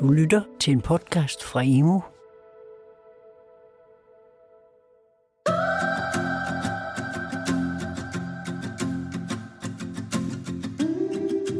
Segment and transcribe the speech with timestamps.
[0.00, 2.00] Du lytter til en podcast fra Imo.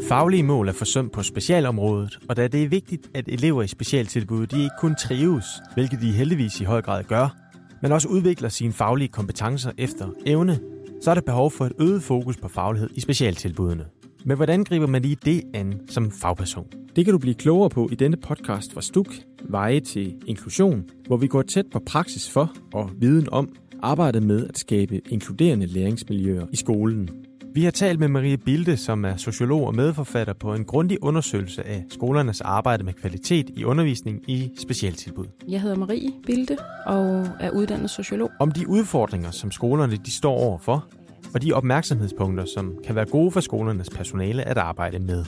[0.08, 4.46] Faglige mål er forsømt på specialområdet, og da det er vigtigt, at elever i specialtilbud
[4.46, 7.36] de ikke kun trives, hvilket de heldigvis i høj grad gør,
[7.82, 10.60] men også udvikler sine faglige kompetencer efter evne,
[11.02, 13.84] så er der behov for et øget fokus på faglighed i specialtilbudene.
[14.28, 16.66] Men hvordan griber man lige det an som fagperson?
[16.96, 19.14] Det kan du blive klogere på i denne podcast fra STUK,
[19.48, 23.48] Veje til Inklusion, hvor vi går tæt på praksis for og viden om
[23.82, 27.10] arbejdet med at skabe inkluderende læringsmiljøer i skolen.
[27.54, 31.66] Vi har talt med Marie Bilde, som er sociolog og medforfatter på en grundig undersøgelse
[31.66, 35.26] af skolernes arbejde med kvalitet i undervisning i specialtilbud.
[35.48, 36.56] Jeg hedder Marie Bilde
[36.86, 38.30] og er uddannet sociolog.
[38.40, 40.86] Om de udfordringer, som skolerne de står overfor,
[41.36, 45.24] og de opmærksomhedspunkter, som kan være gode for skolernes personale at arbejde med.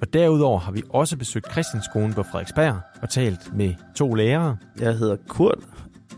[0.00, 4.56] Og derudover har vi også besøgt Christianskolen på Frederiksberg og talt med to lærere.
[4.80, 5.58] Jeg hedder Kurt.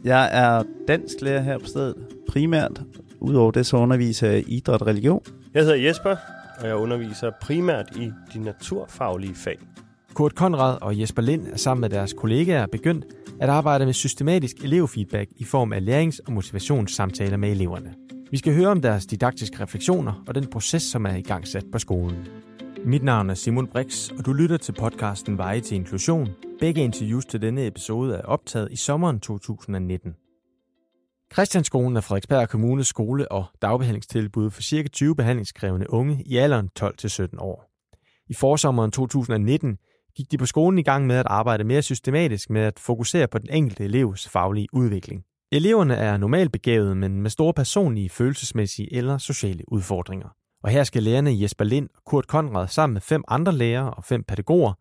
[0.05, 1.95] Jeg er dansk lærer her på stedet,
[2.29, 2.83] primært.
[3.21, 5.23] Udover det så underviser jeg i idræt og religion.
[5.55, 6.17] Jeg hedder Jesper,
[6.61, 9.59] og jeg underviser primært i de naturfaglige fag.
[10.15, 13.05] Kurt Konrad og Jesper Lind er sammen med deres kollegaer begyndt
[13.41, 17.95] at arbejde med systematisk elevfeedback i form af lærings- og motivationssamtaler med eleverne.
[18.31, 21.65] Vi skal høre om deres didaktiske refleksioner og den proces, som er i gang sat
[21.73, 22.29] på skolen.
[22.85, 26.29] Mit navn er Simon Brix, og du lytter til podcasten Veje til Inklusion.
[26.61, 30.15] Begge interviews til denne episode er optaget i sommeren 2019.
[31.33, 34.89] Christianskolen er Frederiksberg Kommunes skole- og dagbehandlingstilbud for ca.
[34.89, 37.71] 20 behandlingskrævende unge i alderen 12-17 år.
[38.27, 39.79] I forsommeren 2019
[40.17, 43.39] gik de på skolen i gang med at arbejde mere systematisk med at fokusere på
[43.39, 45.25] den enkelte elevs faglige udvikling.
[45.53, 50.29] Eleverne er normalt begavede, men med store personlige, følelsesmæssige eller sociale udfordringer.
[50.63, 54.05] Og her skal lærerne Jesper Lind og Kurt Konrad sammen med fem andre lærere og
[54.05, 54.73] fem pædagoger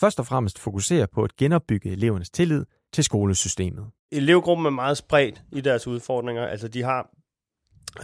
[0.00, 3.86] først og fremmest fokusere på at genopbygge elevernes tillid til skolesystemet.
[4.12, 6.46] Elevgruppen er meget spredt i deres udfordringer.
[6.46, 7.10] Altså de har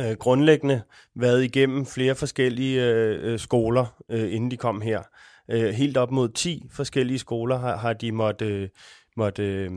[0.01, 0.83] øh, grundlæggende
[1.15, 5.03] været igennem flere forskellige øh, øh skoler, øh, inden de kom her.
[5.51, 8.69] Øh, helt op mod 10 forskellige skoler har, har de måtte, øh,
[9.17, 9.71] måtte øh,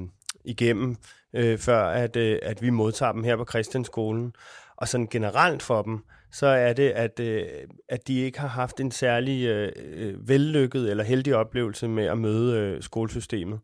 [0.46, 0.98] igennem,
[1.34, 4.34] øh, før at, øh, at vi modtager dem her på Christianskolen.
[4.78, 7.48] Og sådan generelt for dem, så er det, at, øh,
[7.90, 12.18] at de ikke har haft en særlig øh, øh, vellykket eller heldig oplevelse med at
[12.18, 13.60] møde øh, skolesystemet.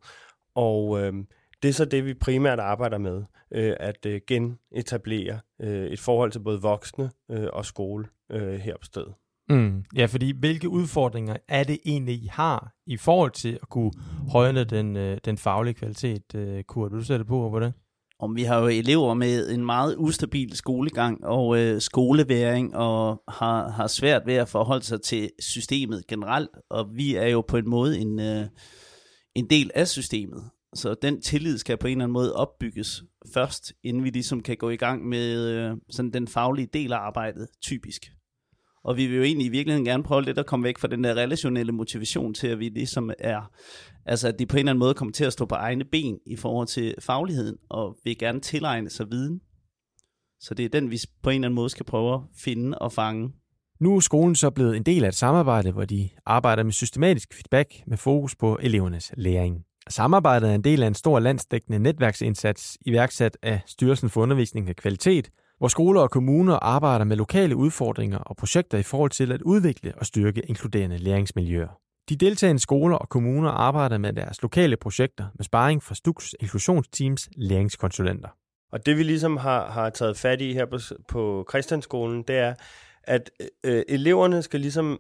[0.56, 1.14] Og øh,
[1.64, 6.32] det er så det, vi primært arbejder med, øh, at øh, genetablere øh, et forhold
[6.32, 9.14] til både voksne øh, og skole øh, her på stedet.
[9.52, 9.84] Mm.
[9.96, 13.92] Ja, fordi hvilke udfordringer er det egentlig, I har i forhold til at kunne
[14.32, 16.36] højne den, øh, den faglige kvalitet?
[16.36, 17.74] Øh, Kurt, vil du sætte på på det?
[18.20, 23.70] Om vi har jo elever med en meget ustabil skolegang og øh, skoleværing, og har,
[23.70, 27.70] har svært ved at forholde sig til systemet generelt, og vi er jo på en
[27.70, 28.46] måde en, øh,
[29.36, 30.44] en del af systemet.
[30.76, 33.04] Så den tillid skal på en eller anden måde opbygges
[33.34, 36.98] først, inden vi ligesom kan gå i gang med øh, sådan den faglige del af
[36.98, 38.12] arbejdet, typisk.
[38.84, 41.04] Og vi vil jo egentlig i virkeligheden gerne prøve lidt at komme væk fra den
[41.04, 43.52] der relationelle motivation til, at vi ligesom er,
[44.06, 46.18] altså at de på en eller anden måde kommer til at stå på egne ben
[46.26, 49.42] i forhold til fagligheden, og vil gerne tilegne sig viden.
[50.40, 52.92] Så det er den, vi på en eller anden måde skal prøve at finde og
[52.92, 53.32] fange.
[53.80, 57.34] Nu er skolen så blevet en del af et samarbejde, hvor de arbejder med systematisk
[57.34, 59.66] feedback med fokus på elevernes læring.
[59.90, 64.76] Samarbejdet er en del af en stor landsdækkende netværksindsats iværksat af Styrelsen for Undervisning og
[64.76, 65.30] Kvalitet,
[65.62, 69.94] hvor skoler og kommuner arbejder med lokale udfordringer og projekter i forhold til at udvikle
[69.98, 71.68] og styrke inkluderende læringsmiljøer.
[72.10, 77.30] De deltagende skoler og kommuner arbejder med deres lokale projekter med sparring fra STUKs inklusionsteams
[77.38, 78.30] læringskonsulenter.
[78.72, 80.78] Og det vi ligesom har, har taget fat i her på,
[81.08, 82.54] på Christianskolen, det er,
[83.04, 85.00] at øh, øh, eleverne skal ligesom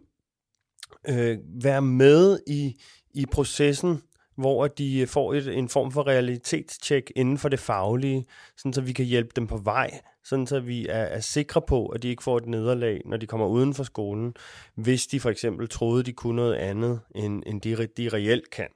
[1.07, 2.75] øh, være med i,
[3.13, 4.01] i processen
[4.37, 8.25] hvor de får et, en form for realitetstjek inden for det faglige,
[8.57, 11.87] sådan så vi kan hjælpe dem på vej, sådan så vi er, er sikre på,
[11.87, 14.33] at de ikke får et nederlag, når de kommer uden for skolen,
[14.75, 18.67] hvis de for eksempel troede, de kunne noget andet, end, end de, de reelt kan.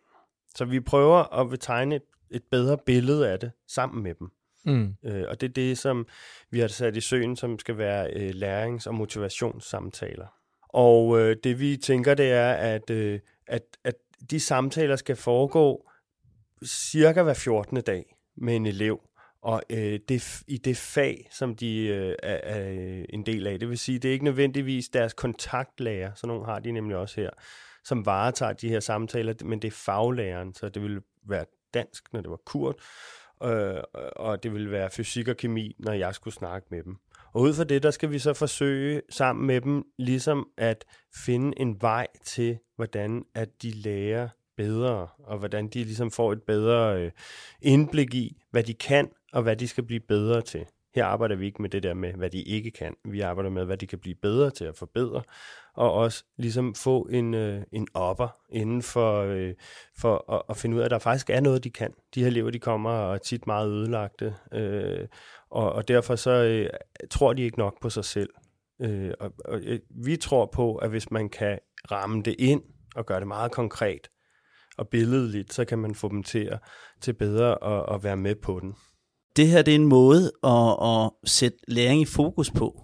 [0.56, 4.32] Så vi prøver at tegne et, et bedre billede af det sammen med dem.
[4.66, 4.96] Mm.
[5.06, 6.08] Øh, og det er det, som
[6.52, 10.28] vi har sat i søen, som skal være øh, lærings- og motivationssamtaler.
[10.70, 13.96] Og øh, det vi tænker, det er, at, øh, at, at
[14.30, 15.90] de samtaler skal foregå
[16.66, 17.82] cirka hver 14.
[17.82, 19.02] dag med en elev,
[19.46, 23.60] og øh, det, i det fag, som de øh, er, er øh, en del af.
[23.60, 27.22] Det vil sige, det er ikke nødvendigvis deres kontaktlærer, så nogle har de nemlig også
[27.22, 27.30] her,
[27.84, 32.22] som varetager de her samtaler, men det er faglæreren, så det ville være dansk, når
[32.22, 32.76] det var kurt,
[33.44, 33.84] øh,
[34.16, 36.98] og det ville være fysik og kemi, når jeg skulle snakke med dem.
[37.34, 41.60] Og ud fra det, der skal vi så forsøge sammen med dem, ligesom at finde
[41.60, 47.02] en vej til, hvordan at de lærer bedre, og hvordan de ligesom får et bedre
[47.02, 47.12] øh,
[47.62, 50.66] indblik i, hvad de kan, og hvad de skal blive bedre til.
[50.96, 52.96] Her arbejder vi ikke med det der med, hvad de ikke kan.
[53.06, 55.22] Vi arbejder med, hvad de kan blive bedre til at forbedre,
[55.74, 59.54] og også ligesom få en, øh, en opper inden for, øh,
[59.98, 61.94] for at, at finde ud af, at der faktisk er noget, de kan.
[62.16, 65.08] De her elever, de kommer og er tit meget ødelagte, øh,
[65.50, 66.70] og, og derfor så øh,
[67.12, 68.30] tror de ikke nok på sig selv.
[68.82, 71.60] Øh, og, og øh, vi tror på, at hvis man kan
[71.92, 72.62] ramme det ind
[72.96, 74.10] og gøre det meget konkret
[74.78, 76.60] og billedligt, så kan man få dem til, at,
[77.02, 78.76] til bedre at, at være med på den.
[79.36, 82.82] Det her det er en måde at, at sætte læring i fokus på.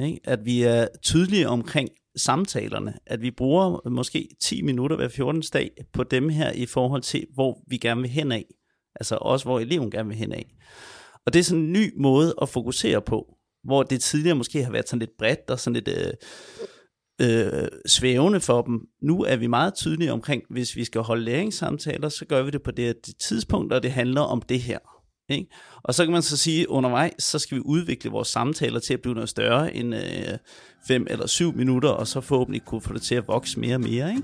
[0.00, 0.20] Ikke?
[0.24, 5.42] At vi er tydelige omkring samtalerne, at vi bruger måske 10 minutter hver 14.
[5.52, 8.44] dag på dem her i forhold til, hvor vi gerne vil hen af.
[9.00, 10.54] Altså også, hvor eleven gerne vil hen af.
[11.26, 13.26] Og det er sådan en ny måde at fokusere på,
[13.64, 16.12] hvor det tidligere måske har været sådan lidt bredt og sådan lidt øh,
[17.20, 18.80] øh, svævende for dem.
[19.02, 22.62] Nu er vi meget tydelige omkring, hvis vi skal holde læringssamtaler, så gør vi det
[22.62, 24.78] på det, det tidspunkt, og det handler om det her.
[25.28, 25.50] Ikke?
[25.82, 29.00] Og så kan man så sige, undervejs, så skal vi udvikle vores samtaler til at
[29.00, 33.14] blive noget større end øh, eller 7 minutter, og så forhåbentlig kunne få det til
[33.14, 34.10] at vokse mere og mere.
[34.10, 34.22] Ikke?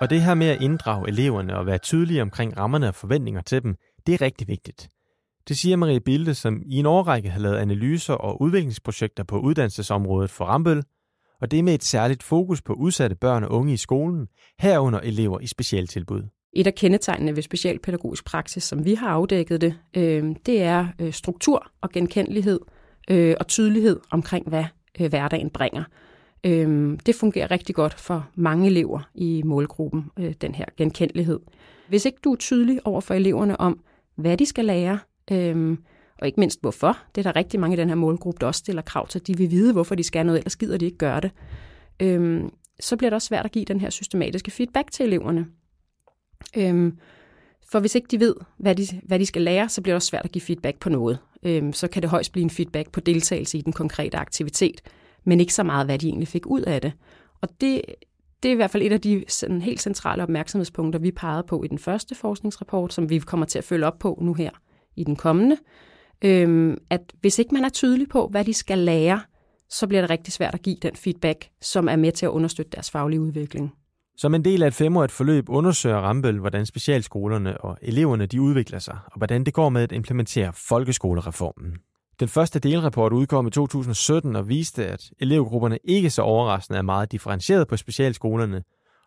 [0.00, 3.62] Og det her med at inddrage eleverne og være tydelige omkring rammerne og forventninger til
[3.62, 4.88] dem, det er rigtig vigtigt.
[5.48, 10.30] Det siger Marie Bilde, som i en årrække har lavet analyser og udviklingsprojekter på uddannelsesområdet
[10.30, 10.82] for Rambøl,
[11.40, 14.26] og det med et særligt fokus på udsatte børn og unge i skolen,
[14.58, 16.22] herunder elever i specialtilbud.
[16.52, 21.12] Et af kendetegnene ved specialpædagogisk praksis, som vi har afdækket det, øh, det er øh,
[21.12, 22.60] struktur og genkendelighed
[23.10, 24.64] øh, og tydelighed omkring, hvad
[25.00, 25.84] øh, hverdagen bringer.
[26.44, 31.40] Øh, det fungerer rigtig godt for mange elever i målgruppen, øh, den her genkendelighed.
[31.88, 33.80] Hvis ikke du er tydelig over for eleverne om,
[34.16, 34.98] hvad de skal lære,
[35.32, 35.76] øh,
[36.18, 36.98] og ikke mindst hvorfor.
[37.14, 39.26] Det er der rigtig mange i den her målgruppe, der også stiller krav til.
[39.26, 41.30] De vil vide, hvorfor de skal noget, ellers gider de ikke gøre det.
[42.00, 42.50] Øhm,
[42.80, 45.46] så bliver det også svært at give den her systematiske feedback til eleverne.
[46.56, 46.98] Øhm,
[47.70, 50.08] for hvis ikke de ved, hvad de, hvad de skal lære, så bliver det også
[50.08, 51.18] svært at give feedback på noget.
[51.42, 54.80] Øhm, så kan det højst blive en feedback på deltagelse i den konkrete aktivitet,
[55.24, 56.92] men ikke så meget, hvad de egentlig fik ud af det.
[57.40, 57.82] Og det,
[58.42, 61.62] det er i hvert fald et af de sådan, helt centrale opmærksomhedspunkter, vi pegede på
[61.62, 64.50] i den første forskningsrapport, som vi kommer til at følge op på nu her
[64.96, 65.56] i den kommende
[66.22, 69.20] øhm, at hvis ikke man er tydelig på, hvad de skal lære,
[69.68, 72.70] så bliver det rigtig svært at give den feedback, som er med til at understøtte
[72.70, 73.72] deres faglige udvikling.
[74.16, 78.78] Som en del af et femårigt forløb undersøger Rambøl, hvordan specialskolerne og eleverne de udvikler
[78.78, 81.72] sig, og hvordan det går med at implementere folkeskolereformen.
[82.20, 87.12] Den første delrapport udkom i 2017 og viste, at elevgrupperne ikke så overraskende er meget
[87.12, 88.62] differentieret på specialskolerne,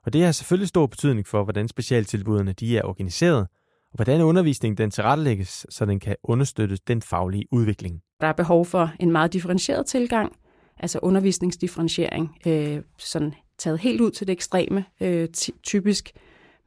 [0.05, 3.47] og det har selvfølgelig stor betydning for, hvordan specialtilbudene de er organiseret,
[3.93, 8.01] hvordan undervisningen den tilrettelægges, så den kan understøtte den faglige udvikling.
[8.21, 10.35] Der er behov for en meget differentieret tilgang,
[10.77, 15.27] altså undervisningsdifferentiering, øh, sådan taget helt ud til det ekstreme, øh,
[15.63, 16.11] typisk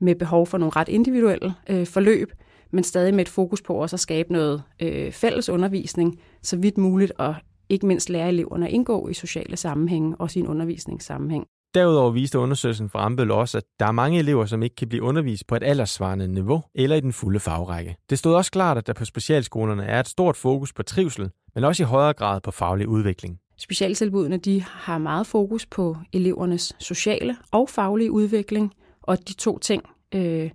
[0.01, 2.33] med behov for nogle ret individuelle øh, forløb,
[2.71, 6.79] men stadig med et fokus på også at skabe noget øh, fælles undervisning, så vidt
[6.79, 7.35] muligt, og
[7.69, 11.47] ikke mindst lære eleverne at indgå i sociale sammenhænge, også i en undervisningssammenhæng.
[11.75, 15.03] Derudover viste undersøgelsen fra Rambøl også, at der er mange elever, som ikke kan blive
[15.03, 17.97] undervist på et alderssvarende niveau eller i den fulde fagrække.
[18.11, 21.65] Det stod også klart, at der på specialskolerne er et stort fokus på trivsel, men
[21.65, 23.39] også i højere grad på faglig udvikling.
[23.59, 29.83] Specialtilbudene de har meget fokus på elevernes sociale og faglige udvikling, og de to ting
[30.15, 30.51] øh,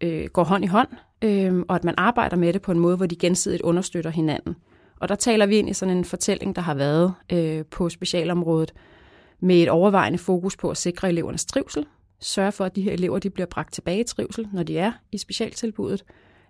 [0.00, 0.88] øh, går hånd i hånd,
[1.22, 4.56] øh, og at man arbejder med det på en måde, hvor de gensidigt understøtter hinanden.
[5.00, 8.72] Og der taler vi ind i sådan en fortælling, der har været øh, på specialområdet,
[9.40, 11.86] med et overvejende fokus på at sikre elevernes trivsel,
[12.20, 14.92] sørge for, at de her elever de bliver bragt tilbage i trivsel, når de er
[15.12, 16.04] i specialtilbuddet.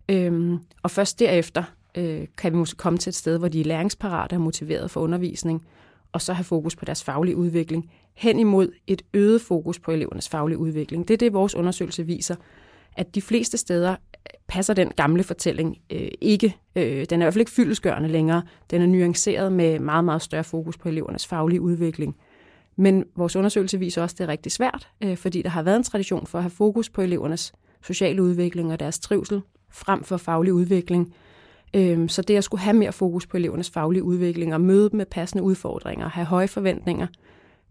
[0.08, 1.62] Øhm, og først derefter
[1.94, 5.00] øh, kan vi måske komme til et sted, hvor de er læringsparate og motiveret for
[5.00, 5.66] undervisning,
[6.12, 10.28] og så have fokus på deres faglige udvikling, hen imod et øget fokus på elevernes
[10.28, 11.08] faglige udvikling.
[11.08, 12.36] Det er det, vores undersøgelse viser,
[12.96, 13.96] at de fleste steder
[14.48, 16.56] passer den gamle fortælling øh, ikke.
[16.76, 18.42] Øh, den er i hvert fald ikke fyldesgørende længere.
[18.70, 22.16] Den er nuanceret med meget, meget større fokus på elevernes faglige udvikling.
[22.80, 25.76] Men vores undersøgelse viser også, at det er rigtig svært, øh, fordi der har været
[25.76, 30.16] en tradition for at have fokus på elevernes sociale udvikling og deres trivsel frem for
[30.16, 31.14] faglig udvikling.
[31.76, 34.96] Øh, så det at skulle have mere fokus på elevernes faglige udvikling og møde dem
[34.96, 37.06] med passende udfordringer og have høje forventninger,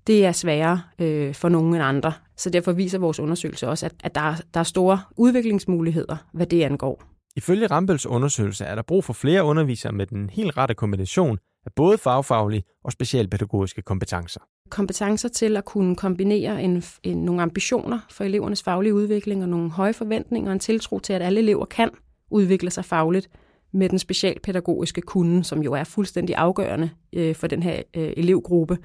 [0.08, 2.14] det er sværere øh, for nogen end andre.
[2.38, 6.46] Så derfor viser vores undersøgelse også, at, at der, er, der er store udviklingsmuligheder, hvad
[6.46, 7.04] det angår.
[7.36, 11.72] Ifølge Rambels undersøgelse er der brug for flere undervisere med den helt rette kombination af
[11.76, 14.42] både fagfaglige og specialpædagogiske kompetencer.
[14.70, 19.72] Kompetencer til at kunne kombinere en, en, nogle ambitioner for elevernes faglige udvikling og nogle
[19.72, 21.90] høje forventninger og en tiltro til, at alle elever kan
[22.30, 23.30] udvikle sig fagligt
[23.72, 28.78] med den specialpædagogiske kunde, som jo er fuldstændig afgørende øh, for den her øh, elevgruppe.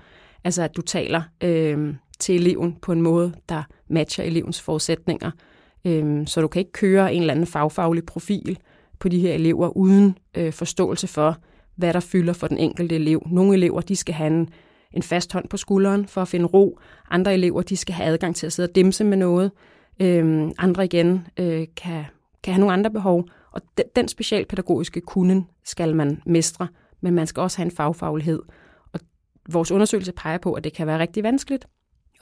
[0.44, 5.30] Altså at du taler øh, til eleven på en måde, der matcher elevens forudsætninger.
[5.86, 8.58] Øh, så du kan ikke køre en eller anden fagfaglig profil
[8.98, 11.36] på de her elever uden øh, forståelse for,
[11.76, 13.22] hvad der fylder for den enkelte elev.
[13.30, 14.48] Nogle elever de skal have en,
[14.94, 16.78] en fast hånd på skulderen for at finde ro.
[17.10, 19.50] Andre elever de skal have adgang til at sidde og dimse med noget.
[20.00, 22.04] Øhm, andre igen øh, kan,
[22.42, 23.28] kan have nogle andre behov.
[23.52, 26.68] Og den, den specialpædagogiske kunden skal man mestre,
[27.00, 28.42] men man skal også have en fagfaglighed.
[28.92, 29.00] Og
[29.48, 31.66] vores undersøgelse peger på, at det kan være rigtig vanskeligt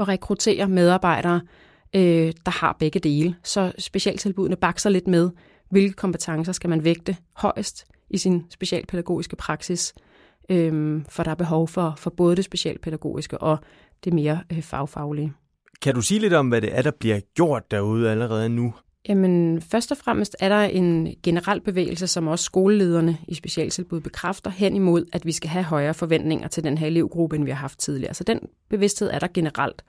[0.01, 1.41] at rekruttere medarbejdere,
[1.95, 3.37] øh, der har begge dele.
[3.43, 5.31] Så specialtilbudene bakser lidt med,
[5.71, 9.95] hvilke kompetencer skal man vægte højst i sin specialpædagogiske praksis,
[10.49, 13.59] øh, for der er behov for, for både det specialpædagogiske og
[14.05, 15.33] det mere øh, fagfaglige.
[15.83, 18.75] Kan du sige lidt om, hvad det er, der bliver gjort derude allerede nu?
[19.09, 24.51] Jamen, først og fremmest er der en generel bevægelse, som også skolelederne i specialtilbud bekræfter
[24.51, 27.59] hen imod, at vi skal have højere forventninger til den her elevgruppe, end vi har
[27.59, 28.15] haft tidligere.
[28.15, 29.85] Så den bevidsthed er der generelt.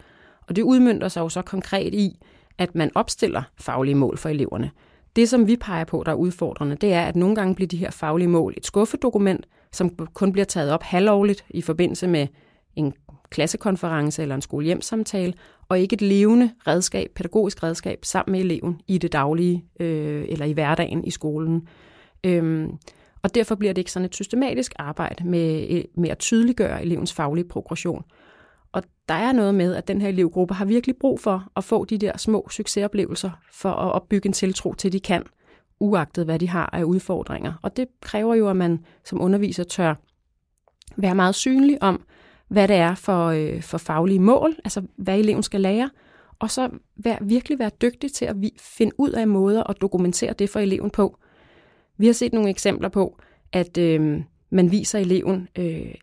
[0.48, 2.20] Og det udmyndter sig jo så konkret i,
[2.58, 4.72] at man opstiller faglige mål for eleverne.
[5.16, 7.78] Det, som vi peger på, der er udfordrende, det er, at nogle gange bliver de
[7.78, 12.28] her faglige mål et skuffedokument, som kun bliver taget op halvårligt i forbindelse med
[12.76, 12.94] en
[13.30, 15.34] klassekonference eller en skolehjemsamtale,
[15.70, 20.46] og ikke et levende redskab, pædagogisk redskab, sammen med eleven i det daglige øh, eller
[20.46, 21.68] i hverdagen i skolen.
[22.24, 22.72] Øhm,
[23.24, 27.14] og derfor bliver det ikke sådan et systematisk arbejde med, øh, med at tydeliggøre elevens
[27.14, 28.04] faglige progression.
[28.72, 31.86] Og der er noget med, at den her elevgruppe har virkelig brug for at få
[31.86, 35.24] de der små succesoplevelser for at opbygge en tiltro til, at de kan,
[35.80, 37.54] uagtet hvad de har af udfordringer.
[37.62, 39.96] Og det kræver jo, at man som underviser tør
[40.98, 42.06] være meget synlig om,
[42.48, 45.90] hvad det er for, øh, for faglige mål, altså hvad eleven skal lære,
[46.40, 50.34] og så vær, virkelig være dygtig til at vi, finde ud af måder at dokumentere
[50.34, 51.18] det for eleven på.
[51.98, 53.20] Vi har set nogle eksempler på,
[53.52, 55.96] at øh, man viser eleven øh,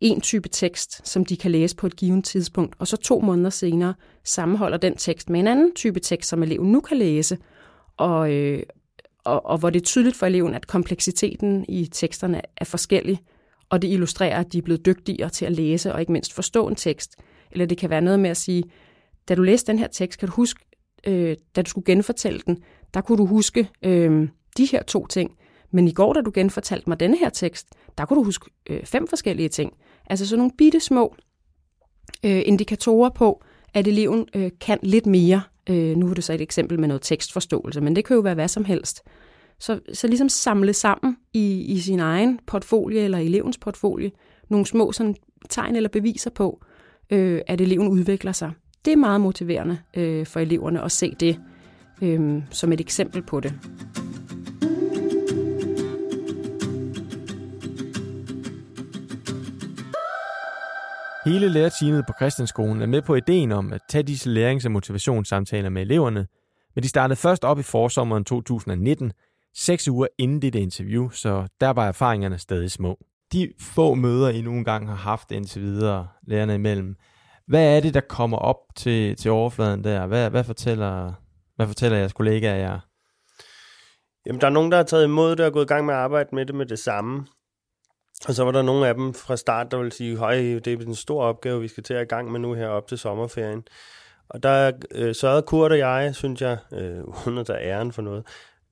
[0.00, 3.50] en type tekst, som de kan læse på et givet tidspunkt, og så to måneder
[3.50, 7.38] senere sammenholder den tekst med en anden type tekst, som eleven nu kan læse,
[7.96, 8.62] og, øh,
[9.24, 13.18] og, og hvor det er tydeligt for eleven, at kompleksiteten i teksterne er forskellig,
[13.68, 16.68] og det illustrerer, at de er blevet dygtigere til at læse og ikke mindst forstå
[16.68, 17.16] en tekst.
[17.50, 18.62] Eller det kan være noget med at sige,
[19.28, 20.64] da du læste den her tekst, kan du huske,
[21.06, 22.58] øh, da du skulle genfortælle den,
[22.94, 25.30] der kunne du huske øh, de her to ting.
[25.70, 27.66] Men i går, da du genfortalte mig denne her tekst,
[27.98, 29.72] der kunne du huske øh, fem forskellige ting.
[30.06, 31.14] Altså sådan nogle bitte små
[32.24, 33.42] øh, indikatorer på,
[33.74, 35.42] at eleven øh, kan lidt mere.
[35.70, 38.34] Øh, nu er det så et eksempel med noget tekstforståelse, men det kan jo være
[38.34, 39.02] hvad som helst.
[39.58, 44.10] Så, så ligesom samle sammen i, i sin egen portfolio eller elevens portfolio
[44.48, 45.16] nogle små sådan,
[45.50, 46.64] tegn eller beviser på,
[47.10, 48.52] øh, at eleven udvikler sig.
[48.84, 51.40] Det er meget motiverende øh, for eleverne at se det
[52.02, 53.54] øh, som et eksempel på det.
[61.24, 65.68] Hele lærerteamet på Christianskolen er med på ideen om at tage disse lærings- og motivationssamtaler
[65.68, 66.26] med eleverne,
[66.74, 69.12] men de startede først op i forsommeren 2019,
[69.56, 72.98] seks uger inden det interview, så der var erfaringerne stadig små.
[73.32, 76.96] De få møder, I nogle gange har haft indtil videre, lærerne imellem,
[77.46, 80.06] hvad er det, der kommer op til, til overfladen der?
[80.06, 81.12] Hvad, hvad, fortæller,
[81.56, 82.78] hvad fortæller jeres kollegaer jer?
[84.26, 86.00] Jamen, der er nogen, der har taget imod det og gået i gang med at
[86.00, 87.26] arbejde med det med det samme.
[88.28, 90.76] Og så var der nogle af dem fra start, der ville sige, høj, det er
[90.76, 93.64] en stor opgave, vi skal til at i gang med nu her op til sommerferien.
[94.28, 98.02] Og der øh, sørgede Kurt og jeg, synes jeg, øh, uden at tage æren for
[98.02, 98.26] noget,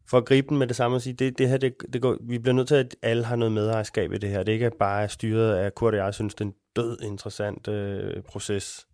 [0.07, 2.17] for at gribe den med det samme og sige, det, det her, det, det går,
[2.21, 4.43] vi bliver nødt til, at alle har noget medejerskab i det her.
[4.43, 7.69] Det ikke er bare styret af Kurt og jeg, synes, det er en død interessant
[7.69, 8.87] øh, proces.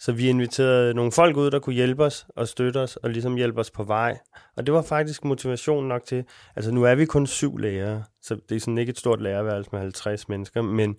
[0.00, 3.36] Så vi inviterede nogle folk ud, der kunne hjælpe os og støtte os og ligesom
[3.36, 4.18] hjælpe os på vej.
[4.56, 6.24] Og det var faktisk motivation nok til,
[6.56, 9.70] altså nu er vi kun syv lærere, så det er sådan ikke et stort lærerværelse
[9.72, 10.98] med 50 mennesker, men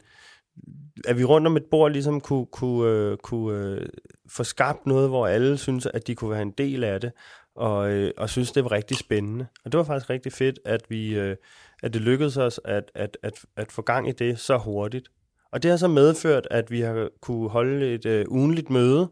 [1.07, 3.89] at vi rundt om et bord ligesom kunne, kunne, øh, kunne øh,
[4.29, 7.11] få skabt noget, hvor alle synes, at de kunne være en del af det,
[7.55, 9.47] og, øh, og synes, det var rigtig spændende.
[9.65, 11.35] Og det var faktisk rigtig fedt, at, vi, øh,
[11.83, 15.09] at det lykkedes os at, at, at, at få gang i det så hurtigt.
[15.51, 19.09] Og det har så medført, at vi har kunne holde et øh, ugenligt møde,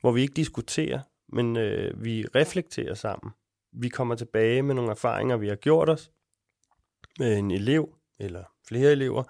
[0.00, 3.32] hvor vi ikke diskuterer, men øh, vi reflekterer sammen.
[3.72, 6.10] Vi kommer tilbage med nogle erfaringer, vi har gjort os
[7.18, 9.22] med en elev eller flere elever,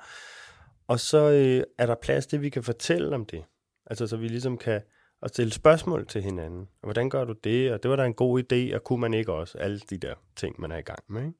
[0.88, 3.44] og så øh, er der plads til, at vi kan fortælle om det.
[3.86, 4.82] Altså så vi ligesom kan
[5.24, 6.60] og stille spørgsmål til hinanden.
[6.60, 7.72] Og hvordan gør du det?
[7.72, 9.58] Og det var da en god idé, og kunne man ikke også?
[9.58, 11.22] Alle de der ting, man er i gang med.
[11.22, 11.38] Ikke?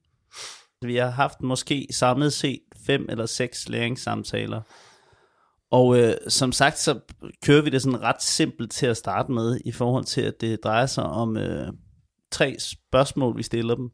[0.81, 4.61] Vi har haft måske samlet set fem eller seks læringssamtaler.
[5.71, 6.99] Og øh, som sagt, så
[7.45, 10.63] kører vi det sådan ret simpelt til at starte med, i forhold til, at det
[10.63, 11.73] drejer sig om øh,
[12.31, 13.89] tre spørgsmål, vi stiller dem.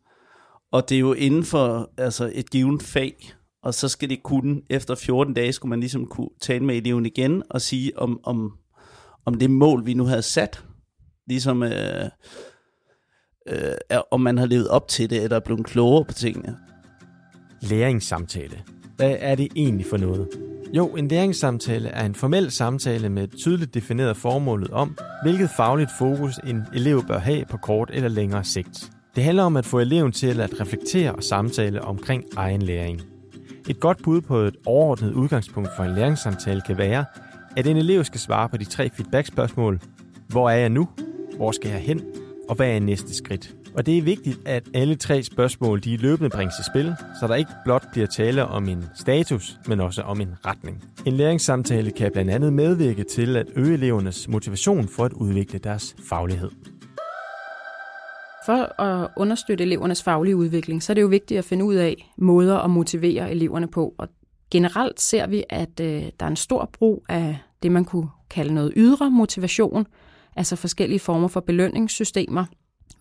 [0.72, 3.34] Og det er jo inden for altså, et givet fag,
[3.64, 7.06] og så skal det kunne, efter 14 dage, skulle man ligesom kunne tale med eleven
[7.06, 8.58] igen og sige, om, om,
[9.26, 10.64] om det mål, vi nu havde sat,
[11.28, 12.10] ligesom øh,
[13.48, 13.74] øh,
[14.12, 16.58] om man har levet op til det, eller er blevet klogere på tingene.
[17.62, 18.62] Læringssamtale.
[18.96, 20.28] Hvad er det egentlig for noget?
[20.74, 25.90] Jo, en læringssamtale er en formel samtale med et tydeligt defineret formålet om, hvilket fagligt
[25.98, 28.92] fokus en elev bør have på kort eller længere sigt.
[29.16, 33.02] Det handler om at få eleven til at reflektere og samtale omkring egen læring.
[33.70, 37.06] Et godt bud på et overordnet udgangspunkt for en læringssamtale kan være,
[37.58, 39.80] at en elev skal svare på de tre feedback-spørgsmål.
[40.28, 40.88] Hvor er jeg nu?
[41.36, 42.02] Hvor skal jeg hen?
[42.50, 43.56] Og hvad er næste skridt?
[43.76, 47.36] Og det er vigtigt, at alle tre spørgsmål de løbende bringes i spil, så der
[47.36, 50.84] ikke blot bliver tale om en status, men også om en retning.
[51.06, 55.96] En læringssamtale kan blandt andet medvirke til at øge elevernes motivation for at udvikle deres
[56.10, 56.50] faglighed.
[58.46, 62.12] For at understøtte elevernes faglige udvikling, så er det jo vigtigt at finde ud af
[62.18, 63.94] måder at motivere eleverne på.
[63.98, 64.08] Og
[64.52, 68.54] generelt ser vi, at øh, der er en stor brug af det, man kunne kalde
[68.54, 69.88] noget ydre motivation,
[70.36, 72.46] altså forskellige former for belønningssystemer,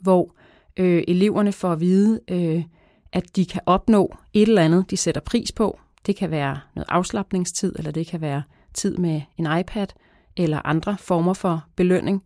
[0.00, 0.34] hvor
[0.76, 2.64] øh, eleverne får at vide, øh,
[3.12, 5.78] at de kan opnå et eller andet, de sætter pris på.
[6.06, 8.42] Det kan være noget afslappningstid, eller det kan være
[8.74, 9.86] tid med en iPad,
[10.36, 12.22] eller andre former for belønning.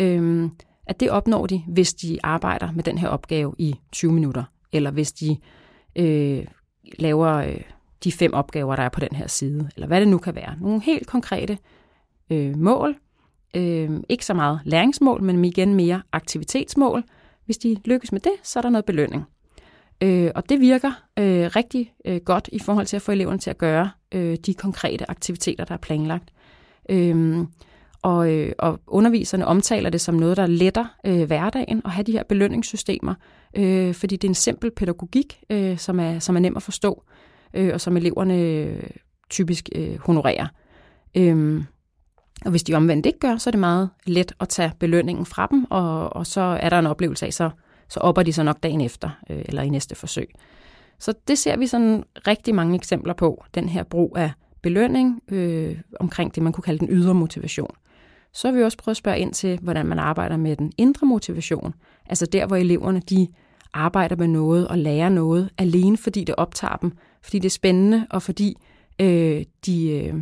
[0.00, 0.50] Øh,
[0.86, 4.90] at det opnår de, hvis de arbejder med den her opgave i 20 minutter, eller
[4.90, 5.36] hvis de
[5.96, 6.44] øh,
[6.98, 7.60] laver øh,
[8.04, 10.56] de fem opgaver, der er på den her side, eller hvad det nu kan være.
[10.60, 11.58] Nogle helt konkrete
[12.30, 12.96] øh, mål,
[13.54, 17.04] øh, ikke så meget læringsmål, men igen mere aktivitetsmål.
[17.44, 19.24] Hvis de lykkes med det, så er der noget belønning.
[20.02, 23.50] Øh, og det virker øh, rigtig øh, godt i forhold til at få eleverne til
[23.50, 26.32] at gøre øh, de konkrete aktiviteter, der er planlagt.
[26.90, 27.46] Øh,
[28.02, 32.12] og, øh, og underviserne omtaler det som noget, der letter øh, hverdagen og have de
[32.12, 33.14] her belønningssystemer,
[33.56, 37.04] øh, fordi det er en simpel pædagogik, øh, som, er, som er nem at forstå,
[37.54, 38.82] øh, og som eleverne øh,
[39.30, 40.46] typisk øh, honorerer.
[41.14, 41.62] Øh,
[42.44, 45.46] og hvis de omvendt ikke gør, så er det meget let at tage belønningen fra
[45.50, 47.50] dem, og, og så er der en oplevelse af, så,
[47.88, 50.28] så opper de sig nok dagen efter, øh, eller i næste forsøg.
[50.98, 54.30] Så det ser vi sådan rigtig mange eksempler på, den her brug af
[54.62, 57.74] belønning øh, omkring det, man kunne kalde den ydre motivation.
[58.32, 61.06] Så har vi også prøvet at spørge ind til, hvordan man arbejder med den indre
[61.06, 61.74] motivation.
[62.06, 63.28] Altså der, hvor eleverne de
[63.72, 68.06] arbejder med noget og lærer noget, alene fordi det optager dem, fordi det er spændende,
[68.10, 68.56] og fordi
[69.00, 70.14] øh, de, øh,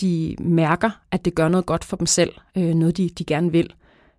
[0.00, 3.52] de mærker, at det gør noget godt for dem selv, øh, noget de, de gerne
[3.52, 3.74] vil,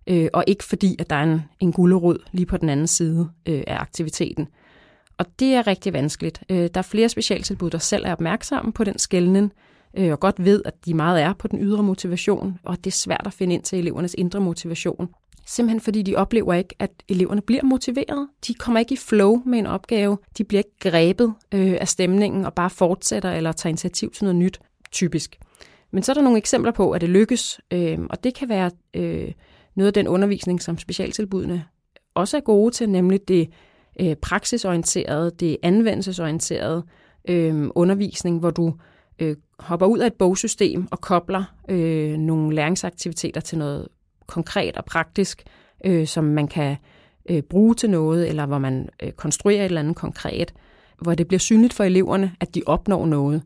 [0.06, 3.28] øh, og ikke fordi, at der er en, en gulderod lige på den anden side
[3.48, 4.48] øh, af aktiviteten.
[5.18, 6.42] Og det er rigtig vanskeligt.
[6.50, 9.52] Øh, der er flere specialtilbud, der selv er opmærksomme på den skældning,
[9.96, 12.96] øh, og godt ved, at de meget er på den ydre motivation, og det er
[12.96, 15.08] svært at finde ind til elevernes indre motivation.
[15.46, 18.28] Simpelthen fordi de oplever ikke, at eleverne bliver motiveret.
[18.46, 20.18] De kommer ikke i flow med en opgave.
[20.38, 24.36] De bliver ikke grebet øh, af stemningen og bare fortsætter eller tager initiativ til noget
[24.36, 24.60] nyt,
[24.92, 25.38] typisk.
[25.92, 28.70] Men så er der nogle eksempler på, at det lykkes, øh, og det kan være
[28.94, 29.32] øh,
[29.74, 31.64] noget af den undervisning, som specialtilbudene
[32.14, 33.48] også er gode til, nemlig det
[34.00, 36.84] øh, praksisorienterede, det anvendelsesorienterede
[37.28, 38.74] øh, undervisning, hvor du
[39.18, 43.88] øh, hopper ud af et bogsystem og kobler øh, nogle læringsaktiviteter til noget
[44.26, 45.42] konkret og praktisk,
[45.84, 46.76] øh, som man kan
[47.30, 50.54] øh, bruge til noget, eller hvor man øh, konstruerer et eller andet konkret,
[51.00, 53.42] hvor det bliver synligt for eleverne, at de opnår noget.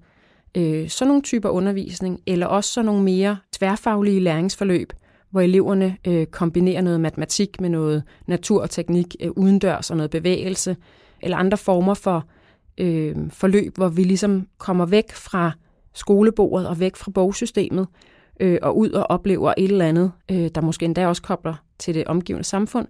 [0.56, 4.92] Øh, sådan nogle typer undervisning, eller også sådan nogle mere tværfaglige læringsforløb,
[5.30, 10.10] hvor eleverne øh, kombinerer noget matematik med noget natur og teknik øh, udendørs og noget
[10.10, 10.76] bevægelse,
[11.22, 12.24] eller andre former for
[12.78, 15.52] øh, forløb, hvor vi ligesom kommer væk fra
[15.94, 17.86] skolebordet og væk fra bogsystemet,
[18.40, 21.94] øh, og ud og oplever et eller andet, øh, der måske endda også kobler til
[21.94, 22.86] det omgivende samfund.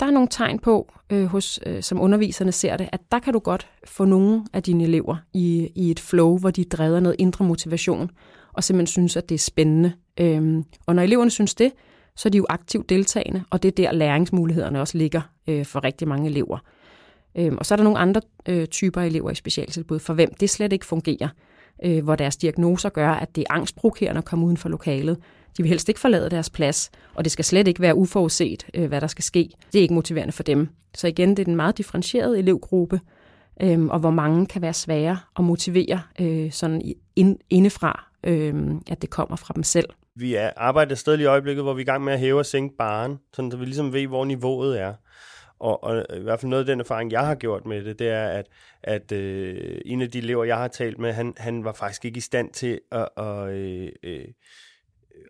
[0.00, 3.32] Der er nogle tegn på, øh, hos, øh, som underviserne ser det, at der kan
[3.32, 7.16] du godt få nogle af dine elever i, i et flow, hvor de drevet noget
[7.18, 8.10] indre motivation,
[8.52, 9.92] og simpelthen synes, at det er spændende.
[10.20, 11.72] Øhm, og når eleverne synes det,
[12.16, 15.84] så er de jo aktivt deltagende, og det er der læringsmulighederne også ligger øh, for
[15.84, 16.58] rigtig mange elever.
[17.38, 20.50] Øhm, og så er der nogle andre øh, typer elever i specialtilbud, for hvem det
[20.50, 21.28] slet ikke fungerer
[21.84, 25.18] øh, hvor deres diagnoser gør, at det er angstprovokerende at komme uden for lokalet.
[25.56, 28.88] De vil helst ikke forlade deres plads, og det skal slet ikke være uforudset, øh,
[28.88, 29.50] hvad der skal ske.
[29.72, 30.68] Det er ikke motiverende for dem.
[30.94, 33.00] Så igen, det er en meget differentieret elevgruppe,
[33.62, 38.54] øh, og hvor mange kan være svære at motivere øh, sådan ind, indefra, øh,
[38.90, 39.88] at det kommer fra dem selv.
[40.16, 42.38] Vi er arbejder et sted i øjeblikket, hvor vi er i gang med at hæve
[42.38, 44.94] og sænke baren, så vi ligesom ved, hvor niveauet er.
[45.60, 48.08] Og, og i hvert fald noget af den erfaring, jeg har gjort med det, det
[48.08, 48.46] er, at,
[48.82, 52.18] at øh, en af de elever, jeg har talt med, han, han var faktisk ikke
[52.18, 54.24] i stand til at, at, øh, øh,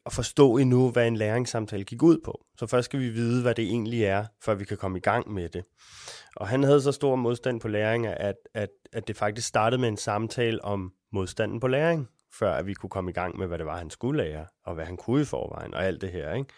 [0.07, 2.45] at forstå endnu, hvad en læringssamtale gik ud på.
[2.59, 5.33] Så først skal vi vide, hvad det egentlig er, før vi kan komme i gang
[5.33, 5.65] med det.
[6.37, 9.89] Og han havde så stor modstand på læring, at, at, at det faktisk startede med
[9.89, 13.59] en samtale om modstanden på læring, før at vi kunne komme i gang med, hvad
[13.59, 16.35] det var, han skulle lære, og hvad han kunne i forvejen, og alt det her.
[16.35, 16.51] Ikke?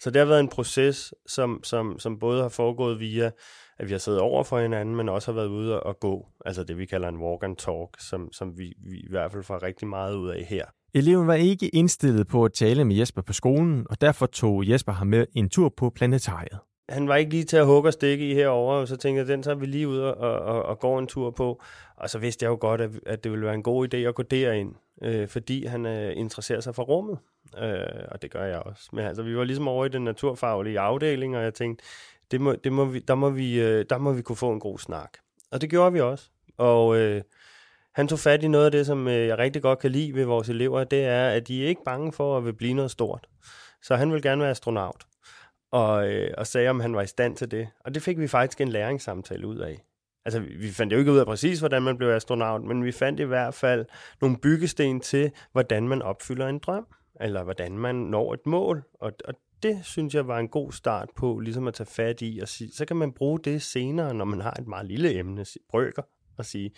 [0.00, 3.30] Så det har været en proces, som, som, som både har foregået via,
[3.78, 6.26] at vi har siddet over for hinanden, men også har været ude og gå.
[6.44, 9.42] Altså det, vi kalder en walk and talk, som, som vi, vi i hvert fald
[9.42, 10.64] får rigtig meget ud af her.
[10.94, 14.92] Eleven var ikke indstillet på at tale med Jesper på skolen, og derfor tog Jesper
[14.92, 16.58] ham med en tur på planetariet.
[16.88, 19.28] Han var ikke lige til at hugge og stikke i herover, og så tænkte jeg,
[19.28, 21.62] den tager vi lige ud og, og, og går en tur på.
[21.96, 24.14] Og så vidste jeg jo godt, at, at det ville være en god idé at
[24.14, 27.18] gå derind, øh, fordi han øh, interesserer sig for rummet.
[27.58, 28.88] Øh, og det gør jeg også.
[28.92, 31.84] Men altså, vi var ligesom over i den naturfaglige afdeling, og jeg tænkte,
[32.30, 34.60] det må, det må vi, der, må vi, øh, der må vi kunne få en
[34.60, 35.10] god snak.
[35.50, 36.30] Og det gjorde vi også.
[36.58, 37.22] Og øh,
[37.94, 40.24] han tog fat i noget af det, som øh, jeg rigtig godt kan lide ved
[40.24, 43.26] vores elever, det er, at de er ikke bange for at vil blive noget stort.
[43.82, 45.04] Så han vil gerne være astronaut,
[45.70, 47.68] og, øh, og sagde, om han var i stand til det.
[47.80, 49.84] Og det fik vi faktisk en læringssamtale ud af.
[50.24, 53.20] Altså, vi fandt jo ikke ud af præcis, hvordan man blev astronaut, men vi fandt
[53.20, 53.86] i hvert fald
[54.20, 56.86] nogle byggesten til, hvordan man opfylder en drøm,
[57.20, 58.84] eller hvordan man når et mål.
[59.00, 62.38] Og, og det synes jeg var en god start på, ligesom at tage fat i
[62.42, 65.44] og sige, så kan man bruge det senere, når man har et meget lille emne,
[65.70, 66.02] brøker,
[66.38, 66.70] og sige,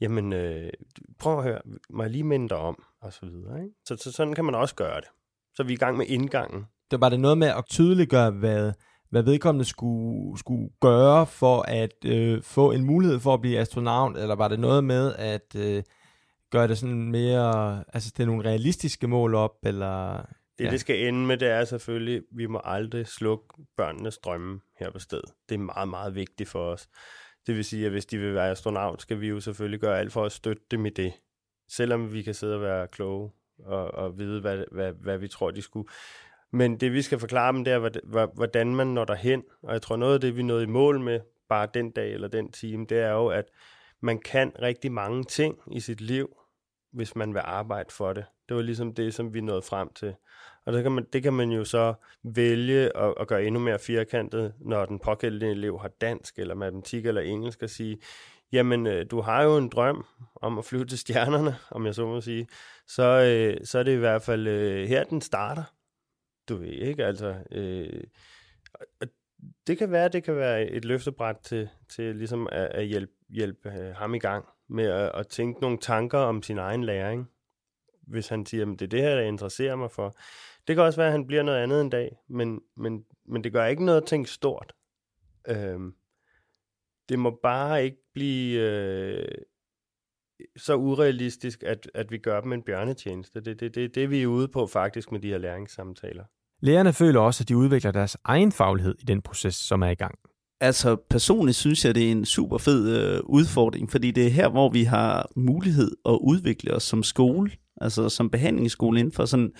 [0.00, 0.70] jamen øh,
[1.18, 3.62] prøv at høre, må jeg lige minde dig om, og så videre.
[3.62, 3.74] Ikke?
[3.84, 5.08] Så, så sådan kan man også gøre det.
[5.54, 6.64] Så vi er i gang med indgangen.
[6.90, 8.72] Det var det noget med at tydeliggøre, hvad,
[9.10, 14.16] hvad vedkommende skulle, skulle gøre for at øh, få en mulighed for at blive astronaut,
[14.16, 15.82] eller var det noget med at øh,
[16.50, 20.24] gøre det sådan mere, altså det er nogle realistiske mål op, eller...
[20.58, 20.70] Det, ja.
[20.70, 24.98] det skal ende med, det er selvfølgelig, vi må aldrig slukke børnenes drømme her på
[24.98, 25.30] stedet.
[25.48, 26.88] Det er meget, meget vigtigt for os.
[27.46, 30.12] Det vil sige, at hvis de vil være astronaut, skal vi jo selvfølgelig gøre alt
[30.12, 31.12] for at støtte dem i det.
[31.68, 33.30] Selvom vi kan sidde og være kloge
[33.64, 35.88] og, og vide, hvad, hvad, hvad vi tror, de skulle.
[36.52, 39.42] Men det, vi skal forklare dem, det er, hvordan man når derhen.
[39.62, 42.28] Og jeg tror, noget af det, vi nåede i mål med, bare den dag eller
[42.28, 43.44] den time, det er jo, at
[44.00, 46.39] man kan rigtig mange ting i sit liv,
[46.92, 48.24] hvis man vil arbejde for det.
[48.48, 50.14] Det var ligesom det, som vi nåede frem til.
[50.64, 53.78] Og det kan man, det kan man jo så vælge at, at gøre endnu mere
[53.78, 57.98] firkantet, når den pågældende elev har dansk eller matematik eller engelsk, og sige,
[58.52, 62.06] jamen, øh, du har jo en drøm om at flyve til stjernerne, om jeg så
[62.06, 62.46] må sige,
[62.86, 65.64] så, øh, så er det i hvert fald øh, her, den starter.
[66.48, 67.34] Du ved ikke, altså...
[67.52, 68.02] Øh,
[69.66, 73.68] det kan være, det kan være et løftebræt til, til ligesom at, at hjælpe, hjælpe
[73.68, 77.30] øh, ham i gang med at, at tænke nogle tanker om sin egen læring.
[78.06, 80.16] Hvis han siger, at det er det her, der interesserer mig for.
[80.68, 83.52] Det kan også være, at han bliver noget andet en dag, men, men, men det
[83.52, 84.72] gør ikke noget at tænke stort.
[85.48, 85.94] Øhm,
[87.08, 89.28] det må bare ikke blive øh,
[90.56, 93.40] så urealistisk, at, at vi gør dem en bjørnetjeneste.
[93.40, 96.24] Det er det, det, det, vi er ude på faktisk med de her læringssamtaler.
[96.60, 99.94] Lærerne føler også, at de udvikler deres egen faglighed i den proces, som er i
[99.94, 100.18] gang.
[100.60, 104.48] Altså personligt synes jeg, det er en super fed øh, udfordring, fordi det er her,
[104.48, 109.52] hvor vi har mulighed at udvikle os som skole, altså som behandlingsskole inden for sådan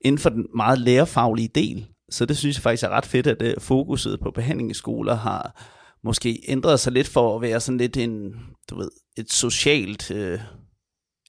[0.00, 1.86] inden for den meget lærerfaglige del.
[2.10, 5.62] Så det synes jeg faktisk er ret fedt, at øh, fokuset på behandlingsskoler har
[6.04, 8.32] måske ændret sig lidt for at være sådan lidt en,
[8.70, 10.38] du ved, et socialt øh,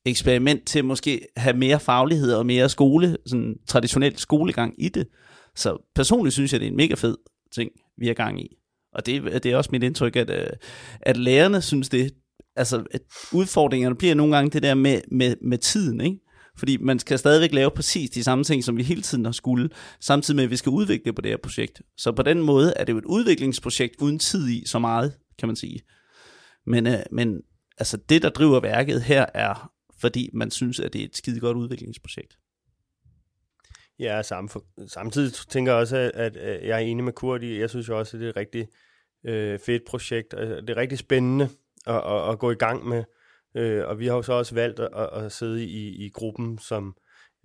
[0.06, 5.08] eksperiment til måske have mere faglighed og mere skole, sådan traditionel skolegang i det.
[5.56, 7.18] Så personligt synes jeg, det er en mega fed
[7.52, 8.58] ting, vi er gang i.
[8.98, 10.48] Og det, det er også mit indtryk, at, øh,
[11.02, 12.14] at lærerne synes det,
[12.56, 13.02] altså at
[13.34, 16.20] udfordringerne bliver nogle gange det der med, med, med tiden, ikke?
[16.58, 19.70] Fordi man skal stadigvæk lave præcis de samme ting, som vi hele tiden har skulle,
[20.02, 21.82] samtidig med, at vi skal udvikle på det her projekt.
[21.98, 25.48] Så på den måde er det jo et udviklingsprojekt uden tid i så meget, kan
[25.48, 25.80] man sige.
[26.66, 27.42] Men, øh, men
[27.78, 31.40] altså det, der driver værket her, er fordi man synes, at det er et skide
[31.40, 32.38] godt udviklingsprojekt.
[34.00, 34.22] Ja,
[34.88, 38.18] samtidig tænker jeg også, at, jeg er enig med Kurt i, jeg synes jo også,
[38.18, 38.87] at det er rigtigt, rigtig
[39.26, 41.50] øh, fedt projekt, det er rigtig spændende
[41.88, 43.04] at, at, at gå i gang med.
[43.56, 46.96] Øh, og vi har jo så også valgt at, at sidde i, i gruppen, som,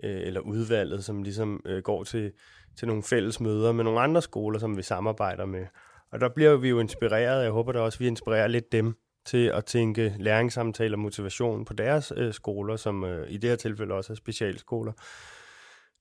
[0.05, 2.33] øh, eller udvalget, som ligesom øh, går til,
[2.79, 5.67] til nogle fælles møder med nogle andre skoler, som vi samarbejder med.
[6.13, 8.95] Og der bliver vi jo inspireret, jeg håber da også, at vi inspirerer lidt dem
[9.27, 13.57] til at tænke læringssamtaler og motivation på deres øh, skoler, som øh, i det her
[13.57, 14.93] tilfælde også er specialskoler.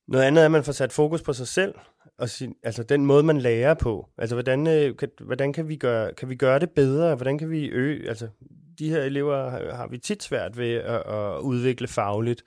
[0.08, 1.74] Noget andet er, at man får sat fokus på sig selv,
[2.22, 4.10] og sin, altså den måde, man lærer på.
[4.18, 7.16] Altså, hvordan, øh, kan, hvordan kan, vi gøre, kan vi gøre det bedre?
[7.16, 8.10] Hvordan kan vi øge...
[8.10, 8.28] Altså,
[8.80, 12.44] de her elever har, har vi tit svært ved at, at udvikle fagligt.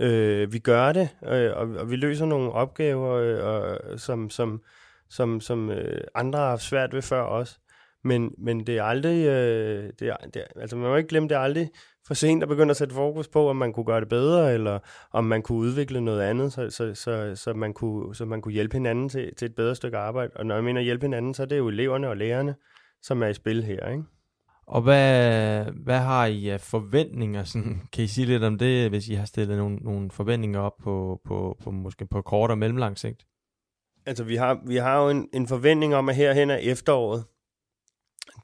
[0.00, 4.62] Øh, vi gør det, øh, og, og vi løser nogle opgaver, øh, og, som, som,
[5.10, 7.60] som, som øh, andre har haft svært ved før os.
[8.04, 11.28] Men, men det er aldrig, øh, det er, det er, altså man må ikke glemme,
[11.28, 11.70] det er aldrig
[12.06, 14.78] for sent at begynde at sætte fokus på, om man kunne gøre det bedre, eller
[15.12, 18.54] om man kunne udvikle noget andet, så, så, så, så, man, kunne, så man kunne
[18.54, 20.32] hjælpe hinanden til, til et bedre stykke arbejde.
[20.36, 22.54] Og når jeg mener hjælpe hinanden, så er det jo eleverne og lærerne,
[23.02, 24.04] som er i spil her, ikke?
[24.66, 27.44] Og hvad, hvad har I af forventninger?
[27.44, 30.76] Sådan, kan I sige lidt om det, hvis I har stillet nogle, nogle forventninger op
[30.82, 33.24] på, på, på måske på kort og mellemlang sigt?
[34.06, 37.24] Altså, vi har, vi har jo en, en forventning om, at herhen er efteråret,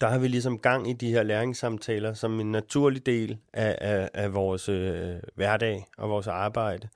[0.00, 4.10] der har vi ligesom gang i de her læringssamtaler som en naturlig del af, af,
[4.14, 6.88] af vores øh, hverdag og vores arbejde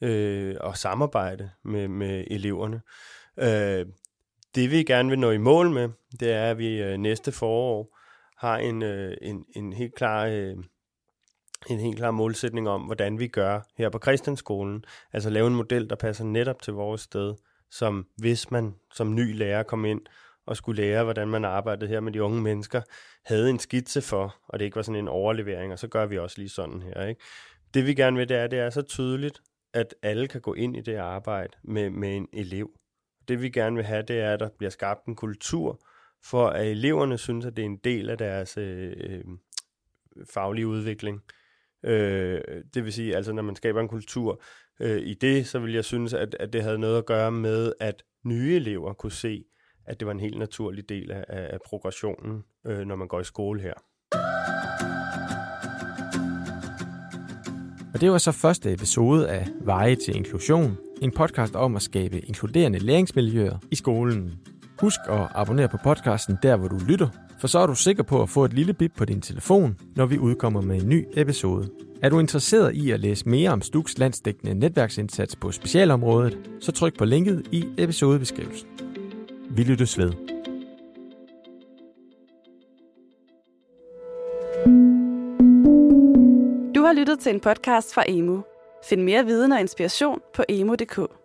[0.00, 2.80] øh, og samarbejde med, med eleverne.
[3.36, 3.86] Øh,
[4.54, 5.88] det vi gerne vil nå i mål med,
[6.20, 7.98] det er, at vi øh, næste forår
[8.36, 10.26] har en, øh, en, en helt klar...
[10.26, 10.56] Øh,
[11.70, 14.84] en helt klar målsætning om, hvordan vi gør her på Christianskolen.
[15.12, 17.34] Altså lave en model, der passer netop til vores sted,
[17.70, 20.00] som hvis man som ny lærer kommer ind
[20.46, 22.82] og skulle lære, hvordan man arbejdede her med de unge mennesker,
[23.24, 26.18] havde en skitse for, og det ikke var sådan en overlevering, og så gør vi
[26.18, 27.06] også lige sådan her.
[27.06, 27.20] Ikke?
[27.74, 29.42] Det vi gerne vil, det er, det er så tydeligt,
[29.74, 32.70] at alle kan gå ind i det arbejde med, med en elev.
[33.28, 35.80] Det vi gerne vil have, det er, at der bliver skabt en kultur,
[36.24, 39.24] for at eleverne synes, at det er en del af deres øh, øh,
[40.30, 41.22] faglige udvikling.
[41.84, 42.40] Øh,
[42.74, 44.42] det vil sige, altså når man skaber en kultur
[44.80, 47.72] øh, i det, så vil jeg synes, at, at det havde noget at gøre med,
[47.80, 49.44] at nye elever kunne se,
[49.86, 53.24] at det var en helt naturlig del af, af progressionen, øh, når man går i
[53.24, 53.74] skole her.
[57.94, 62.20] Og det var så første episode af Veje til Inklusion, en podcast om at skabe
[62.20, 64.32] inkluderende læringsmiljøer i skolen.
[64.80, 67.08] Husk at abonnere på podcasten der, hvor du lytter,
[67.40, 70.06] for så er du sikker på at få et lille bip på din telefon, når
[70.06, 71.68] vi udkommer med en ny episode.
[72.02, 76.98] Er du interesseret i at læse mere om Stuks landsdækkende netværksindsats på specialområdet, så tryk
[76.98, 78.68] på linket i episodebeskrivelsen.
[79.56, 80.12] Vi lyttes ved.
[86.74, 88.42] Du har lyttet til en podcast fra Emu.
[88.84, 91.21] Find mere viden og inspiration på emu.dk.